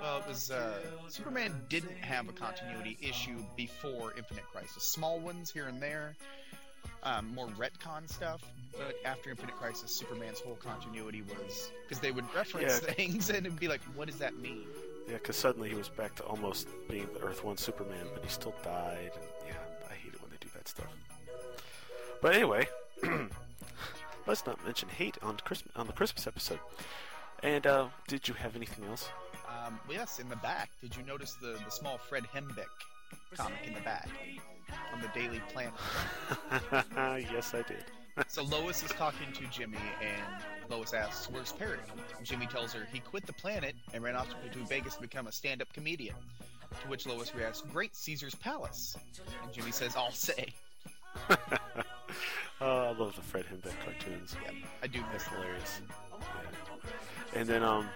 [0.00, 4.82] Well, it was uh, Superman didn't have a continuity issue before Infinite Crisis.
[4.82, 6.14] Small ones here and there,
[7.02, 8.42] um, more retcon stuff.
[8.76, 12.92] But after Infinite Crisis, Superman's whole continuity was because they would reference Yeah.
[12.94, 14.66] things and it'd be like, "What does that mean?"
[15.08, 18.28] Yeah, because suddenly he was back to almost being the Earth One Superman, but he
[18.28, 19.54] still died, and yeah,
[19.90, 20.92] I hate it when they do that stuff.
[22.20, 22.66] But anyway,
[24.26, 26.60] let's not mention hate on Christmas on the Christmas episode.
[27.46, 29.08] And uh, did you have anything else?
[29.48, 32.66] Um, yes, in the back, did you notice the the small Fred Hembeck
[33.36, 34.08] comic in the back
[34.92, 35.72] on the Daily Planet?
[37.32, 37.84] yes, I did.
[38.28, 41.78] So Lois is talking to Jimmy, and Lois asks, "Where's Perry?"
[42.22, 45.32] Jimmy tells her he quit the planet and ran off to Vegas to become a
[45.32, 46.16] stand-up comedian.
[46.80, 48.96] To which Lois reacts, "Great Caesar's Palace."
[49.42, 50.46] And Jimmy says, "I'll say."
[51.30, 51.36] oh,
[52.60, 54.34] I love the Fred Hembeck cartoons.
[54.42, 55.80] Yep, I do miss That's hilarious.
[55.86, 57.15] Yeah.
[57.36, 57.88] And then um,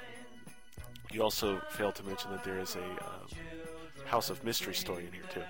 [1.10, 5.12] you also failed to mention that there is a uh, House of Mystery story in
[5.12, 5.42] here too.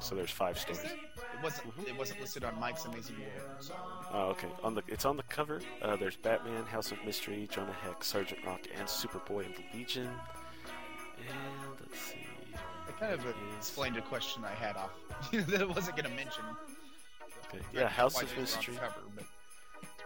[0.00, 0.82] So there's five stories.
[0.84, 1.72] It wasn't.
[1.86, 3.56] It wasn't listed on Mike's Amazing World.
[3.60, 3.74] So.
[4.12, 4.48] Oh, okay.
[4.62, 5.60] On the it's on the cover.
[5.82, 10.06] Uh, there's Batman, House of Mystery, Jonah Hex, Sergeant Rock, and Superboy and the Legion.
[10.06, 12.26] And let's see.
[12.88, 14.90] It kind of Is- explained a question I had off
[15.32, 16.44] that I wasn't going to mention.
[17.48, 17.62] Okay.
[17.74, 18.76] Yeah, House of they were on Mystery.
[18.76, 19.24] Cover, but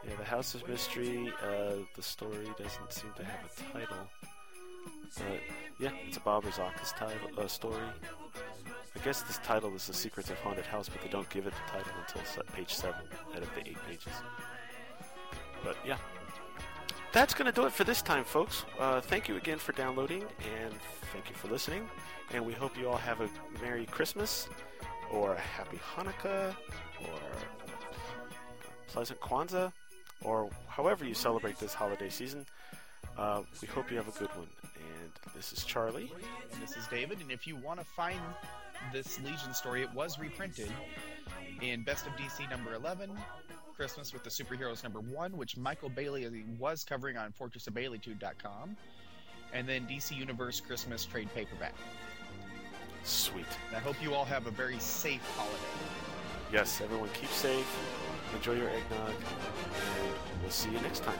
[0.06, 1.32] Yeah, the House of Mystery.
[1.42, 4.08] Uh, the story doesn't seem to have a title.
[5.16, 5.40] But
[5.80, 7.82] yeah, it's a Bob Rozakis title uh, story.
[8.94, 11.52] I guess this title is The Secrets of Haunted House, but they don't give it
[11.52, 13.02] the title until page seven
[13.34, 14.12] out of the eight pages.
[15.64, 15.98] But yeah,
[17.12, 18.64] that's gonna do it for this time, folks.
[18.78, 20.24] Uh, thank you again for downloading,
[20.62, 20.74] and
[21.12, 21.88] thank you for listening.
[22.32, 23.28] And we hope you all have a
[23.62, 24.48] Merry Christmas,
[25.10, 26.54] or a Happy Hanukkah,
[27.02, 27.20] or
[27.66, 29.72] a pleasant Kwanzaa,
[30.22, 32.46] or however you celebrate this holiday season.
[33.16, 34.48] Uh, we hope you have a good one.
[34.74, 36.12] And this is Charlie.
[36.52, 38.20] And this is David, and if you want to find
[38.92, 40.70] this Legion story, it was reprinted
[41.60, 43.10] in Best of DC number 11,
[43.74, 48.76] Christmas with the Superheroes number 1, which Michael Bailey was covering on FortressOfBaileytude.com,
[49.52, 51.74] and then DC Universe Christmas trade paperback.
[53.04, 53.46] Sweet.
[53.68, 55.56] And I hope you all have a very safe holiday.
[56.52, 57.66] yes, everyone keep safe,
[58.34, 61.18] enjoy your eggnog, and we'll see you next time.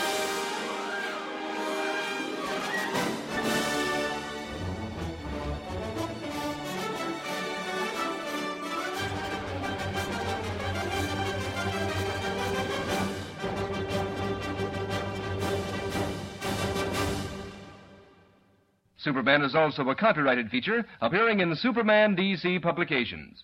[19.10, 23.44] Superman is also a copyrighted feature appearing in Superman DC publications.